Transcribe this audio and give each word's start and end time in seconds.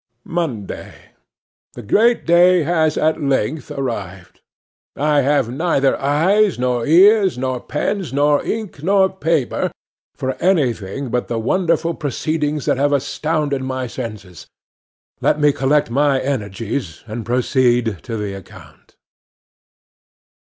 'Monday. 0.25 0.95
'THE 1.73 1.83
great 1.83 2.25
day 2.25 2.63
has 2.63 2.97
at 2.97 3.21
length 3.21 3.69
arrived. 3.69 4.41
I 4.95 5.21
have 5.21 5.51
neither 5.51 5.95
eyes, 6.01 6.57
nor 6.57 6.87
ears, 6.87 7.37
nor 7.37 7.59
pens, 7.61 8.11
nor 8.11 8.43
ink, 8.43 8.81
nor 8.81 9.13
paper, 9.15 9.71
for 10.15 10.31
anything 10.41 11.09
but 11.11 11.27
the 11.27 11.37
wonderful 11.37 11.93
proceedings 11.93 12.65
that 12.65 12.77
have 12.77 12.93
astounded 12.93 13.61
my 13.61 13.85
senses. 13.85 14.47
Let 15.21 15.39
me 15.39 15.51
collect 15.51 15.91
my 15.91 16.19
energies 16.19 17.03
and 17.05 17.23
proceed 17.23 17.99
to 18.01 18.17
the 18.17 18.33
account. 18.33 18.95